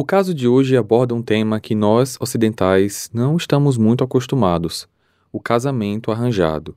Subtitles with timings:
[0.00, 4.86] O caso de hoje aborda um tema que nós, ocidentais, não estamos muito acostumados:
[5.32, 6.76] o casamento arranjado.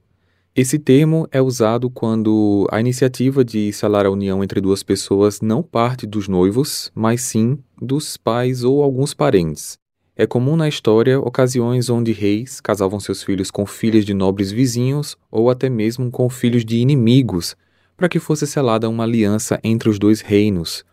[0.56, 5.62] Esse termo é usado quando a iniciativa de selar a união entre duas pessoas não
[5.62, 9.78] parte dos noivos, mas sim dos pais ou alguns parentes.
[10.16, 15.16] É comum na história ocasiões onde reis casavam seus filhos com filhas de nobres vizinhos
[15.30, 17.56] ou até mesmo com filhos de inimigos,
[17.96, 20.84] para que fosse selada uma aliança entre os dois reinos,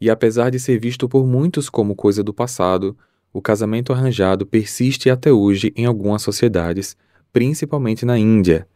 [0.00, 2.96] e apesar de ser visto por muitos como coisa do passado,
[3.32, 6.96] o casamento arranjado persiste até hoje em algumas sociedades,
[7.32, 8.66] principalmente na Índia.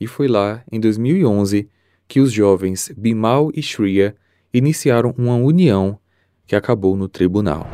[0.00, 1.68] E foi lá, em 2011,
[2.06, 4.14] que os jovens Bimal e Shriya
[4.52, 5.98] iniciaram uma união
[6.46, 7.66] que acabou no tribunal.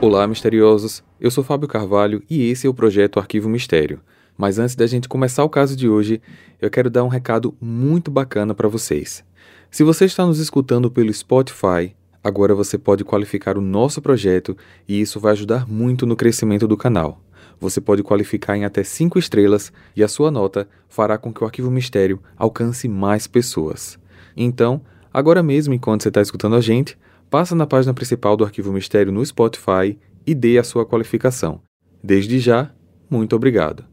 [0.00, 1.02] Olá, misteriosos!
[1.20, 4.00] Eu sou Fábio Carvalho e esse é o projeto Arquivo Mistério.
[4.36, 6.22] Mas antes da gente começar o caso de hoje,
[6.60, 9.24] eu quero dar um recado muito bacana para vocês.
[9.68, 15.00] Se você está nos escutando pelo Spotify, Agora você pode qualificar o nosso projeto e
[15.00, 17.20] isso vai ajudar muito no crescimento do canal.
[17.60, 21.46] Você pode qualificar em até 5 estrelas e a sua nota fará com que o
[21.46, 23.98] Arquivo Mistério alcance mais pessoas.
[24.36, 24.80] Então,
[25.12, 26.96] agora mesmo enquanto você está escutando a gente,
[27.30, 31.60] passa na página principal do Arquivo Mistério no Spotify e dê a sua qualificação.
[32.02, 32.70] Desde já,
[33.10, 33.84] muito obrigado.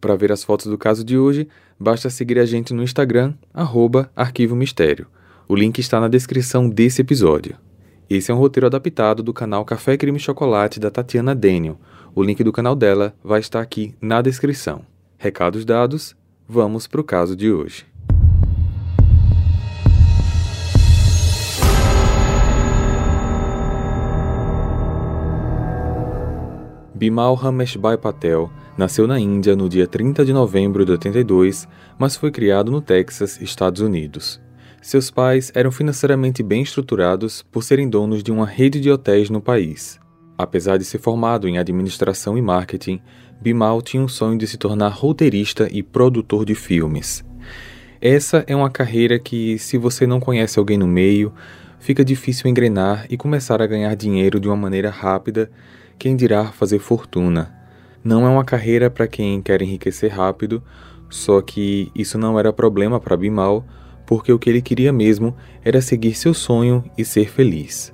[0.00, 1.48] Para ver as fotos do caso de hoje,
[1.80, 5.06] basta seguir a gente no Instagram, arroba Arquivo Mistério.
[5.48, 7.56] O link está na descrição desse episódio.
[8.10, 11.78] Esse é um roteiro adaptado do canal Café Crime Chocolate da Tatiana Daniel.
[12.16, 14.82] O link do canal dela vai estar aqui na descrição.
[15.16, 16.16] Recados dados,
[16.48, 17.86] vamos para o caso de hoje.
[26.92, 32.32] Bimal Rameshbhai Patel nasceu na Índia no dia 30 de novembro de 82, mas foi
[32.32, 34.44] criado no Texas, Estados Unidos.
[34.86, 39.40] Seus pais eram financeiramente bem estruturados por serem donos de uma rede de hotéis no
[39.40, 39.98] país.
[40.38, 43.00] Apesar de ser formado em administração e marketing,
[43.40, 47.24] Bimal tinha um sonho de se tornar roteirista e produtor de filmes.
[48.00, 51.34] Essa é uma carreira que, se você não conhece alguém no meio,
[51.80, 55.50] fica difícil engrenar e começar a ganhar dinheiro de uma maneira rápida,
[55.98, 57.52] quem dirá fazer fortuna.
[58.04, 60.62] Não é uma carreira para quem quer enriquecer rápido,
[61.10, 63.66] só que isso não era problema para Bimal
[64.06, 67.92] porque o que ele queria mesmo era seguir seu sonho e ser feliz.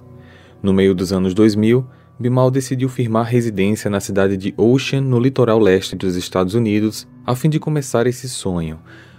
[0.62, 1.84] No meio dos anos 2000,
[2.18, 7.34] Bimal decidiu firmar residência na cidade de Ocean, no litoral leste dos Estados Unidos, a
[7.34, 8.78] fim de começar esse sonho.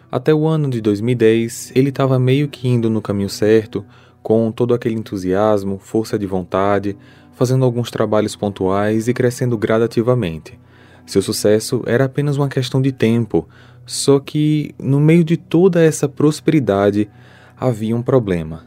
[0.10, 3.84] Até o ano de 2010, ele estava meio que indo no caminho certo,
[4.22, 6.96] com todo aquele entusiasmo, força de vontade,
[7.34, 10.58] fazendo alguns trabalhos pontuais e crescendo gradativamente.
[11.06, 13.48] Seu sucesso era apenas uma questão de tempo,
[13.86, 17.10] só que, no meio de toda essa prosperidade,
[17.58, 18.64] havia um problema.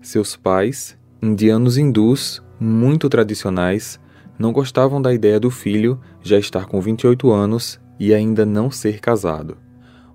[0.00, 4.00] Seus pais, indianos hindus, muito tradicionais,
[4.38, 9.00] não gostavam da ideia do filho já estar com 28 anos e ainda não ser
[9.00, 9.56] casado.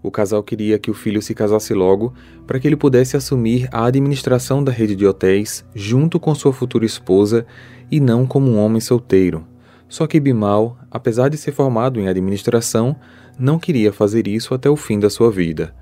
[0.03, 2.13] O casal queria que o filho se casasse logo
[2.47, 6.85] para que ele pudesse assumir a administração da rede de hotéis junto com sua futura
[6.85, 7.45] esposa
[7.91, 9.45] e não como um homem solteiro.
[9.87, 12.95] Só que Bimal, apesar de ser formado em administração,
[13.41, 15.73] não queria fazer isso até o fim da sua vida.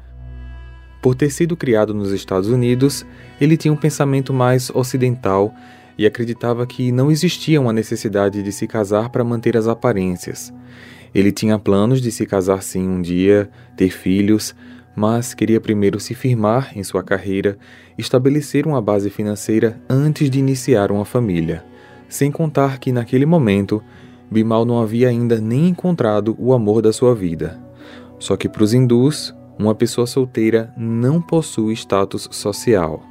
[1.01, 3.05] Por ter sido criado nos Estados Unidos,
[3.39, 5.53] ele tinha um pensamento mais ocidental
[5.97, 10.53] e acreditava que não existia uma necessidade de se casar para manter as aparências.
[11.13, 14.55] Ele tinha planos de se casar sim um dia, ter filhos,
[14.95, 17.57] mas queria primeiro se firmar em sua carreira,
[17.97, 21.65] estabelecer uma base financeira antes de iniciar uma família.
[22.07, 23.83] Sem contar que naquele momento
[24.31, 27.59] Bimal não havia ainda nem encontrado o amor da sua vida.
[28.19, 33.01] Só que para os hindus, uma pessoa solteira não possui status social.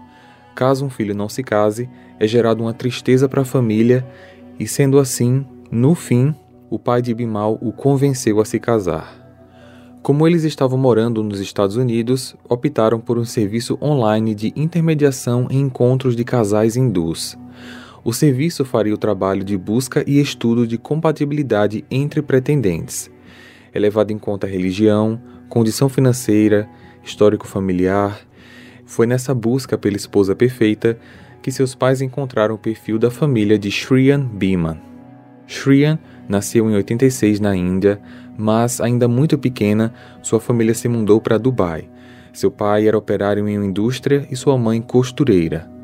[0.55, 4.07] Caso um filho não se case, é gerado uma tristeza para a família,
[4.59, 6.35] e sendo assim, no fim,
[6.71, 9.19] o pai de Bimal o convenceu a se casar.
[10.03, 15.61] Como eles estavam morando nos Estados Unidos, optaram por um serviço online de intermediação em
[15.61, 17.37] encontros de casais hindus.
[18.09, 23.11] O serviço faria o trabalho de busca e estudo de compatibilidade entre pretendentes.
[23.71, 26.67] É levado em conta religião, condição financeira,
[27.05, 28.19] histórico familiar.
[28.87, 30.99] Foi nessa busca pela esposa perfeita
[31.43, 34.81] que seus pais encontraram o perfil da família de Shriyan Biman.
[35.47, 38.01] Shriyan nasceu em 86 na Índia,
[38.39, 41.87] mas ainda muito pequena, sua família se mudou para Dubai.
[42.33, 45.77] Seu pai era operário em uma indústria e sua mãe costureira.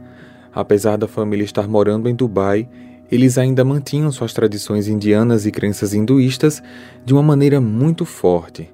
[0.54, 2.68] Apesar da família estar morando em Dubai,
[3.10, 6.62] eles ainda mantinham suas tradições indianas e crenças hinduístas
[7.04, 8.70] de uma maneira muito forte.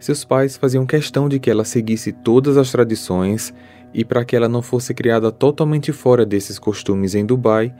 [0.00, 3.54] Seus pais faziam questão de que ela seguisse todas as tradições
[3.94, 7.74] e para que ela não fosse criada totalmente fora desses costumes em Dubai,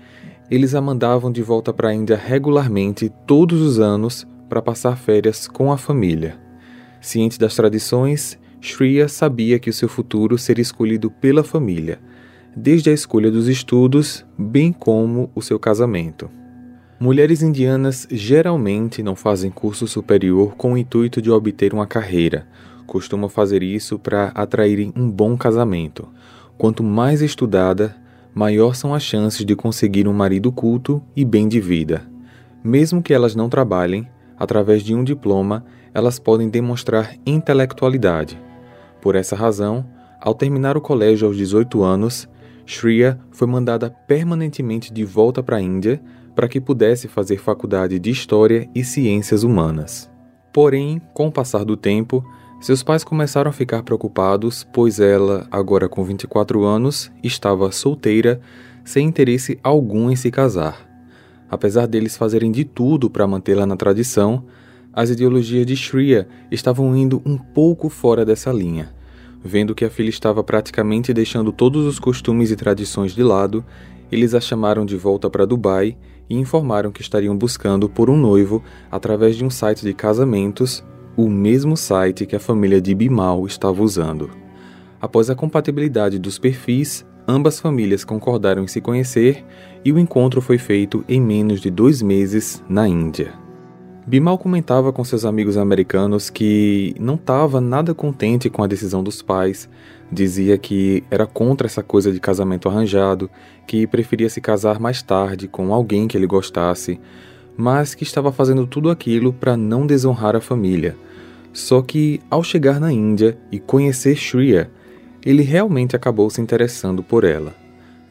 [0.50, 5.48] eles a mandavam de volta para a Índia regularmente todos os anos para passar férias
[5.48, 6.38] com a família.
[7.00, 11.98] Ciente das tradições, Shriya sabia que o seu futuro seria escolhido pela família,
[12.56, 16.30] desde a escolha dos estudos, bem como o seu casamento.
[17.00, 22.46] Mulheres indianas geralmente não fazem curso superior com o intuito de obter uma carreira,
[22.86, 26.08] costumam fazer isso para atraírem um bom casamento.
[26.56, 27.96] Quanto mais estudada,
[28.34, 32.02] maior são as chances de conseguir um marido culto e bem de vida.
[32.62, 34.06] Mesmo que elas não trabalhem,
[34.38, 38.38] através de um diploma, elas podem demonstrar intelectualidade.
[39.00, 39.84] Por essa razão,
[40.20, 42.28] ao terminar o colégio aos 18 anos,
[42.64, 46.00] Shriya foi mandada permanentemente de volta para a Índia
[46.34, 50.10] para que pudesse fazer faculdade de História e Ciências Humanas.
[50.52, 52.24] Porém, com o passar do tempo,
[52.60, 58.40] seus pais começaram a ficar preocupados, pois ela, agora com 24 anos, estava solteira,
[58.84, 60.88] sem interesse algum em se casar.
[61.50, 64.44] Apesar deles fazerem de tudo para mantê-la na tradição,
[64.92, 68.94] as ideologias de Shriya estavam indo um pouco fora dessa linha.
[69.44, 73.64] Vendo que a filha estava praticamente deixando todos os costumes e tradições de lado,
[74.10, 75.96] eles a chamaram de volta para Dubai
[76.30, 80.84] e informaram que estariam buscando por um noivo através de um site de casamentos,
[81.16, 84.30] o mesmo site que a família de Bimal estava usando.
[85.00, 89.44] Após a compatibilidade dos perfis, ambas famílias concordaram em se conhecer
[89.84, 93.41] e o encontro foi feito em menos de dois meses na Índia.
[94.04, 99.22] Bimal comentava com seus amigos americanos que não estava nada contente com a decisão dos
[99.22, 99.68] pais,
[100.10, 103.30] dizia que era contra essa coisa de casamento arranjado,
[103.64, 107.00] que preferia se casar mais tarde com alguém que ele gostasse,
[107.56, 110.96] mas que estava fazendo tudo aquilo para não desonrar a família.
[111.52, 114.68] Só que, ao chegar na Índia e conhecer Shriya,
[115.24, 117.61] ele realmente acabou se interessando por ela.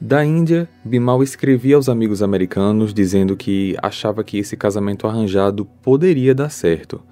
[0.04, 6.34] Da Índia, Bimal escrevia aos amigos americanos dizendo que achava que esse casamento arranjado poderia
[6.34, 7.04] dar certo.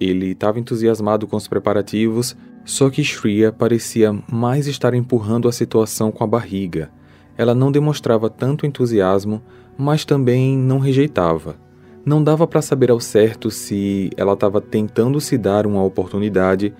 [0.00, 2.34] Ele estava entusiasmado com os preparativos,
[2.64, 6.90] só que Shriya parecia mais estar empurrando a situação com a barriga.
[7.36, 9.42] Ela não demonstrava tanto entusiasmo,
[9.76, 11.54] mas também não rejeitava.
[12.02, 16.72] Não dava para saber ao certo se ela estava tentando se dar uma oportunidade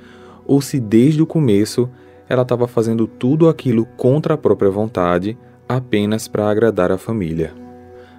[0.47, 1.91] ou se desde o começo
[2.27, 5.37] ela estava fazendo tudo aquilo contra a própria vontade
[5.69, 7.53] apenas para agradar a família.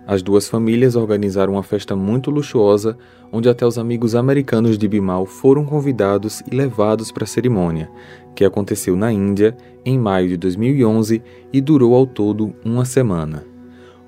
[0.05, 2.97] As duas famílias organizaram uma festa muito luxuosa,
[3.31, 7.89] onde até os amigos americanos de Bimal foram convidados e levados para a cerimônia,
[8.35, 9.55] que aconteceu na Índia
[9.85, 11.21] em maio de 2011
[11.53, 13.45] e durou ao todo uma semana.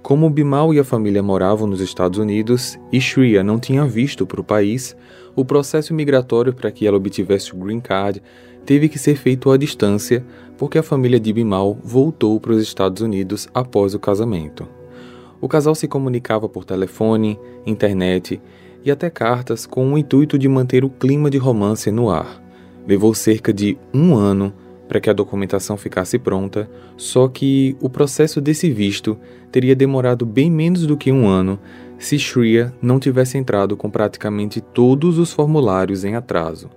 [0.02, 4.42] Como Bimal e a família moravam nos Estados Unidos e Shriya não tinha visto para
[4.42, 4.96] o país,
[5.36, 8.22] o processo migratório para que ela obtivesse o green card
[8.66, 10.24] teve que ser feito à distância
[10.58, 14.68] porque a família de Bimal voltou para os Estados Unidos após o casamento.
[15.40, 18.40] O casal se comunicava por telefone, internet
[18.86, 22.42] e até cartas com o intuito de manter o clima de romance no ar.
[22.88, 24.54] Levou cerca de um ano
[24.88, 29.18] para que a documentação ficasse pronta, só que o processo desse visto
[29.52, 31.58] teria demorado bem menos do que um ano
[32.02, 36.68] se Shriya não tivesse entrado com praticamente todos os formulários em atraso.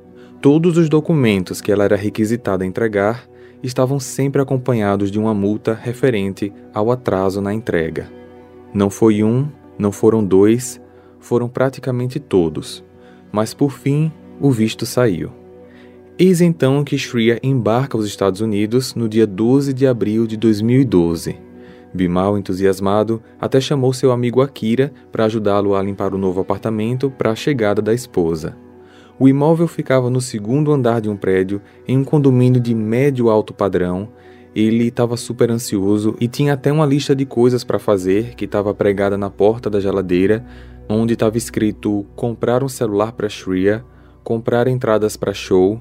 [0.40, 3.26] Todos os documentos que ela era requisitada entregar
[3.62, 8.12] estavam sempre acompanhados de uma multa referente ao atraso na entrega.
[8.74, 9.48] Não foi um,
[9.78, 10.78] não foram dois,
[11.18, 12.84] foram praticamente todos.
[13.32, 15.32] Mas por fim, o visto saiu.
[16.18, 21.34] Eis então que Shriya embarca aos Estados Unidos no dia 12 de abril de 2012.
[21.94, 27.30] Bimal, entusiasmado, até chamou seu amigo Akira para ajudá-lo a limpar o novo apartamento para
[27.30, 28.56] a chegada da esposa.
[29.16, 33.54] O imóvel ficava no segundo andar de um prédio, em um condomínio de médio alto
[33.54, 34.08] padrão.
[34.56, 38.74] Ele estava super ansioso e tinha até uma lista de coisas para fazer que estava
[38.74, 40.44] pregada na porta da geladeira,
[40.88, 43.84] onde estava escrito comprar um celular para Shriya,
[44.24, 45.80] comprar entradas para show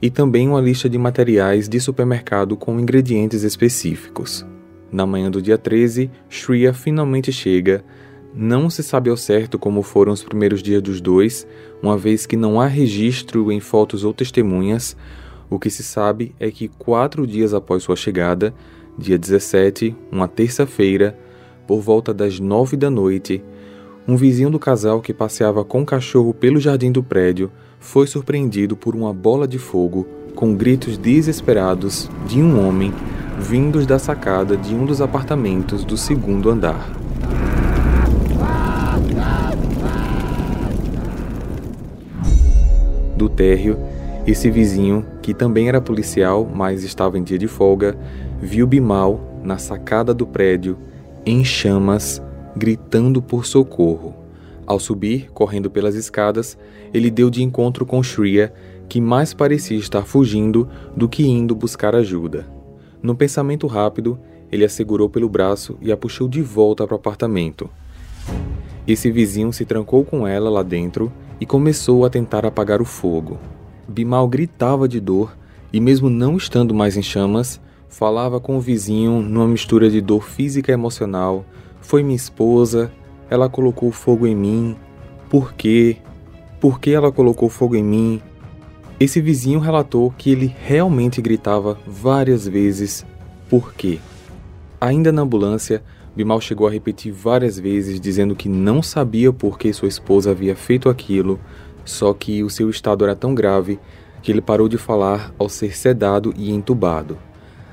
[0.00, 4.44] e também uma lista de materiais de supermercado com ingredientes específicos.
[4.92, 7.82] Na manhã do dia 13, Shriya finalmente chega
[8.34, 11.46] não se sabe ao certo como foram os primeiros dias dos dois,
[11.82, 14.96] uma vez que não há registro em fotos ou testemunhas.
[15.50, 18.54] O que se sabe é que quatro dias após sua chegada,
[18.96, 21.18] dia 17, uma terça-feira,
[21.66, 23.44] por volta das nove da noite,
[24.08, 28.76] um vizinho do casal que passeava com o cachorro pelo jardim do prédio foi surpreendido
[28.76, 32.92] por uma bola de fogo com gritos desesperados de um homem
[33.38, 37.02] vindos da sacada de um dos apartamentos do segundo andar.
[43.22, 43.78] do térreo,
[44.26, 47.96] esse vizinho, que também era policial, mas estava em dia de folga,
[48.40, 50.76] viu Bimal na sacada do prédio,
[51.24, 52.20] em chamas,
[52.56, 54.14] gritando por socorro.
[54.66, 56.58] Ao subir, correndo pelas escadas,
[56.92, 58.52] ele deu de encontro com Shreya,
[58.88, 62.61] que mais parecia estar fugindo do que indo buscar ajuda.
[63.02, 64.18] Num pensamento rápido,
[64.50, 67.68] ele a segurou pelo braço e a puxou de volta para o apartamento.
[68.86, 73.38] Esse vizinho se trancou com ela lá dentro e começou a tentar apagar o fogo.
[73.88, 75.36] Bimal gritava de dor
[75.72, 80.24] e, mesmo não estando mais em chamas, falava com o vizinho numa mistura de dor
[80.24, 81.44] física e emocional.
[81.80, 82.92] Foi minha esposa,
[83.28, 84.76] ela colocou fogo em mim.
[85.28, 85.96] Por quê?
[86.60, 88.22] Por que ela colocou fogo em mim?
[89.00, 93.04] Esse vizinho relatou que ele realmente gritava várias vezes
[93.48, 93.98] por quê.
[94.80, 95.82] Ainda na ambulância,
[96.14, 100.54] Bimal chegou a repetir várias vezes dizendo que não sabia por que sua esposa havia
[100.54, 101.40] feito aquilo,
[101.84, 103.78] só que o seu estado era tão grave
[104.22, 107.18] que ele parou de falar ao ser sedado e entubado.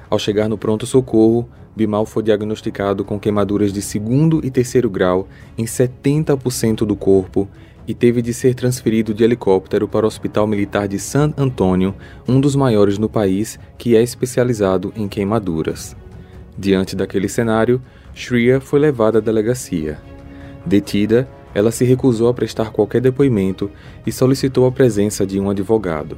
[0.09, 5.65] Ao chegar no pronto-socorro, Bimal foi diagnosticado com queimaduras de segundo e terceiro grau em
[5.65, 7.47] 70% do corpo
[7.89, 11.95] e teve de ser transferido de helicóptero para o Hospital Militar de San Antônio,
[12.27, 15.97] um dos maiores no país que é especializado em queimaduras.
[16.55, 17.81] Diante daquele cenário,
[18.13, 19.97] Shreya foi levada à delegacia.
[20.63, 23.71] Detida, ela se recusou a prestar qualquer depoimento
[24.05, 26.15] e solicitou a presença de um advogado.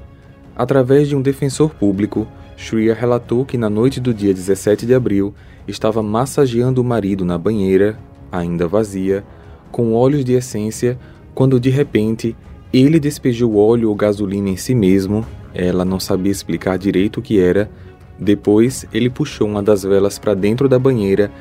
[0.53, 5.33] Através de um defensor público, Shreya relatou que na noite do dia 17 de abril
[5.65, 7.97] estava massageando o marido na banheira,
[8.29, 9.23] ainda vazia,
[9.71, 10.99] com óleos de essência
[11.33, 12.35] quando de repente
[12.73, 17.39] ele despejou óleo ou gasolina em si mesmo, ela não sabia explicar direito o que
[17.39, 17.69] era.
[18.17, 21.31] Depois, ele puxou uma das velas para dentro da banheira,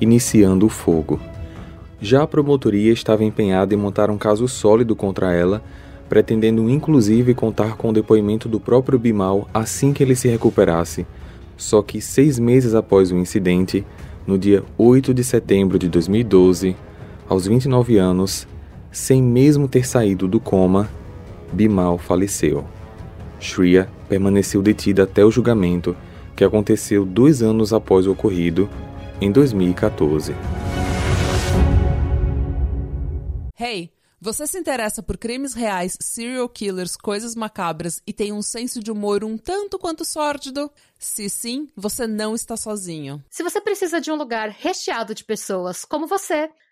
[0.00, 1.20] iniciando o fogo.
[2.00, 5.62] Já a promotoria estava empenhada em montar um caso sólido contra ela,
[6.08, 11.06] pretendendo inclusive contar com o depoimento do próprio Bimal assim que ele se recuperasse.
[11.56, 13.84] Só que seis meses após o incidente,
[14.26, 16.74] no dia 8 de setembro de 2012,
[17.28, 18.48] aos 29 anos,
[18.92, 20.90] sem mesmo ter saído do coma,
[21.52, 22.64] Bimal faleceu.
[23.38, 25.96] Shreya permaneceu detida até o julgamento,
[26.36, 28.68] que aconteceu dois anos após o ocorrido,
[29.20, 30.34] em 2014.
[33.58, 33.92] Hey,
[34.22, 38.90] você se interessa por crimes reais, serial killers, coisas macabras e tem um senso de
[38.90, 40.70] humor um tanto quanto sórdido?
[40.98, 43.24] Se sim, você não está sozinho.
[43.30, 46.50] Se você precisa de um lugar recheado de pessoas como você,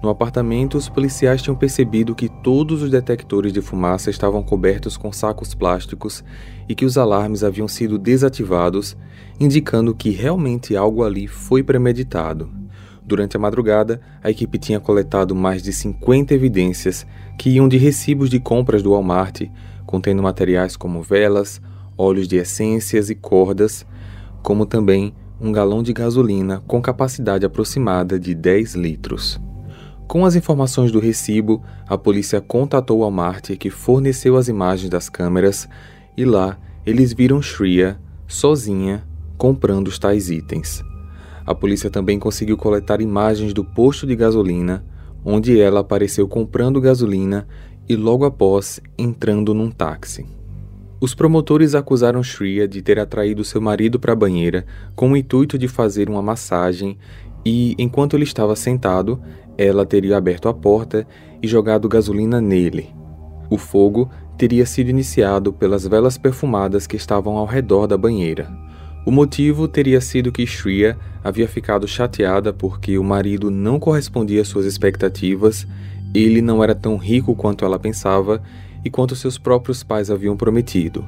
[0.00, 5.12] No apartamento, os policiais tinham percebido que todos os detectores de fumaça estavam cobertos com
[5.12, 6.22] sacos plásticos
[6.68, 8.96] e que os alarmes haviam sido desativados,
[9.40, 12.48] indicando que realmente algo ali foi premeditado.
[13.04, 17.04] Durante a madrugada, a equipe tinha coletado mais de 50 evidências
[17.36, 19.48] que iam de recibos de compras do Walmart,
[19.84, 21.60] contendo materiais como velas,
[21.96, 23.84] óleos de essências e cordas,
[24.42, 29.40] como também um galão de gasolina com capacidade aproximada de 10 litros.
[30.08, 35.10] Com as informações do recibo, a polícia contatou o Walmart que forneceu as imagens das
[35.10, 35.68] câmeras
[36.16, 40.82] e lá eles viram Shreya sozinha comprando os tais itens.
[41.44, 44.82] A polícia também conseguiu coletar imagens do posto de gasolina,
[45.22, 47.46] onde ela apareceu comprando gasolina
[47.86, 50.24] e logo após entrando num táxi.
[50.98, 54.64] Os promotores acusaram Shreya de ter atraído seu marido para a banheira
[54.96, 56.96] com o intuito de fazer uma massagem
[57.44, 59.20] e, enquanto ele estava sentado,
[59.58, 61.04] ela teria aberto a porta
[61.42, 62.94] e jogado gasolina nele.
[63.50, 68.48] O fogo teria sido iniciado pelas velas perfumadas que estavam ao redor da banheira.
[69.04, 74.48] O motivo teria sido que Shreya havia ficado chateada porque o marido não correspondia às
[74.48, 75.66] suas expectativas,
[76.14, 78.40] ele não era tão rico quanto ela pensava
[78.84, 81.04] e quanto seus próprios pais haviam prometido.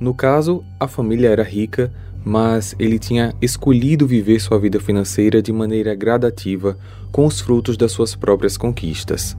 [0.00, 1.92] No caso, a família era rica,
[2.28, 6.76] mas ele tinha escolhido viver sua vida financeira de maneira gradativa
[7.12, 9.36] com os frutos das suas próprias conquistas.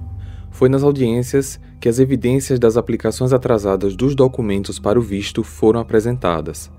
[0.51, 5.81] Foi nas audiências que as evidências das aplicações atrasadas dos documentos para o visto foram
[5.81, 6.71] apresentadas.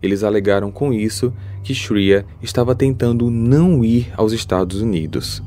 [0.00, 1.32] Eles alegaram com isso
[1.64, 5.42] que Shreya estava tentando não ir aos Estados Unidos.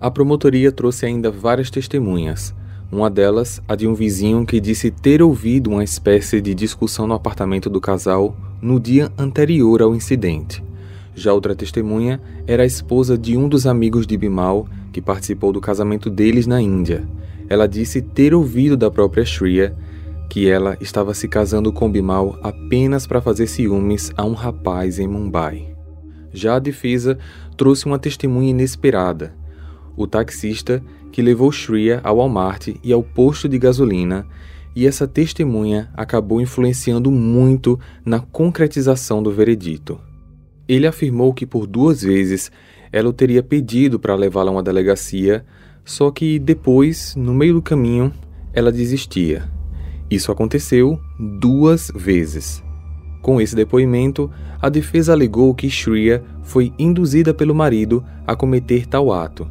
[0.00, 2.52] A promotoria trouxe ainda várias testemunhas,
[2.92, 7.14] uma delas, a de um vizinho que disse ter ouvido uma espécie de discussão no
[7.14, 10.62] apartamento do casal no dia anterior ao incidente.
[11.14, 15.60] Já outra testemunha era a esposa de um dos amigos de Bimal que participou do
[15.60, 17.06] casamento deles na Índia.
[17.48, 19.76] Ela disse ter ouvido da própria Shreya
[20.28, 25.06] que ela estava se casando com Bimal apenas para fazer ciúmes a um rapaz em
[25.06, 25.74] Mumbai.
[26.32, 27.18] Já a defesa
[27.56, 29.34] trouxe uma testemunha inesperada.
[29.96, 34.26] O taxista que levou Shreya ao Walmart e ao posto de gasolina,
[34.74, 40.00] e essa testemunha acabou influenciando muito na concretização do veredito.
[40.68, 42.52] Ele afirmou que por duas vezes
[42.92, 45.44] ela o teria pedido para levá-la a uma delegacia,
[45.84, 48.12] só que depois, no meio do caminho,
[48.52, 49.48] ela desistia.
[50.10, 51.00] Isso aconteceu
[51.40, 52.62] duas vezes.
[53.22, 59.12] Com esse depoimento, a defesa alegou que Shreya foi induzida pelo marido a cometer tal
[59.12, 59.48] ato.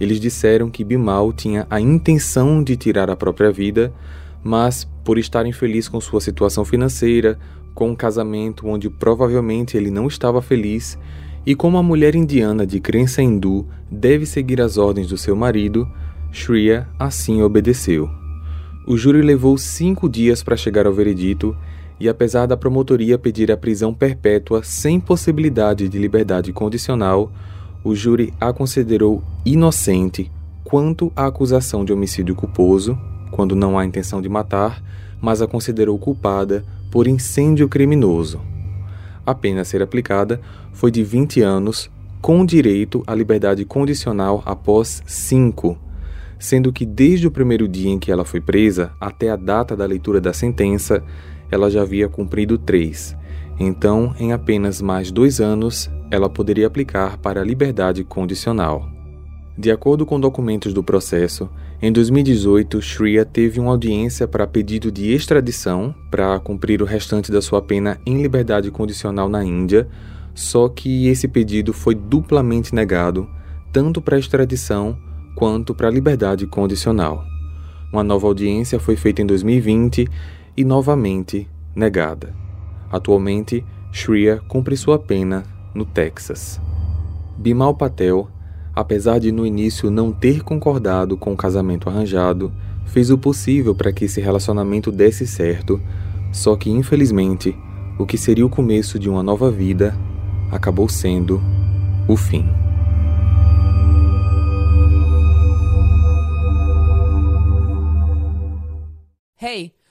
[0.00, 3.92] Eles disseram que Bimal tinha a intenção de tirar a própria vida,
[4.42, 7.38] mas por estar infeliz com sua situação financeira,
[7.74, 10.98] com um casamento onde provavelmente ele não estava feliz,
[11.46, 15.88] e como a mulher indiana de crença hindu deve seguir as ordens do seu marido,
[16.30, 18.08] Shreya assim obedeceu.
[18.86, 21.56] O júri levou cinco dias para chegar ao veredito
[22.00, 27.32] e, apesar da promotoria pedir a prisão perpétua sem possibilidade de liberdade condicional,
[27.88, 30.30] o júri a considerou inocente
[30.62, 32.98] quanto à acusação de homicídio culposo,
[33.30, 34.82] quando não há intenção de matar,
[35.20, 38.40] mas a considerou culpada por incêndio criminoso.
[39.24, 40.38] A pena a ser aplicada
[40.72, 41.90] foi de 20 anos,
[42.20, 45.78] com direito à liberdade condicional após 5,
[46.38, 49.86] sendo que desde o primeiro dia em que ela foi presa até a data da
[49.86, 51.02] leitura da sentença,
[51.50, 53.16] ela já havia cumprido 3.
[53.58, 58.88] Então, em apenas mais dois anos, ela poderia aplicar para a liberdade condicional.
[59.56, 61.50] De acordo com documentos do processo,
[61.82, 67.42] em 2018, Shreya teve uma audiência para pedido de extradição para cumprir o restante da
[67.42, 69.88] sua pena em liberdade condicional na Índia,
[70.34, 73.28] só que esse pedido foi duplamente negado,
[73.72, 74.96] tanto para extradição
[75.34, 77.24] quanto para liberdade condicional.
[77.92, 80.06] Uma nova audiência foi feita em 2020
[80.56, 82.32] e novamente negada.
[82.90, 86.60] Atualmente, Shreya cumpre sua pena no Texas.
[87.38, 88.28] Bimal Patel
[88.80, 92.52] apesar de no início não ter concordado com o casamento arranjado,
[92.86, 95.80] fez o possível para que esse relacionamento desse certo,
[96.32, 97.56] só que infelizmente,
[97.98, 99.98] o que seria o começo de uma nova vida
[100.52, 101.42] acabou sendo
[102.06, 102.48] o fim.
[109.40, 109.77] Hey!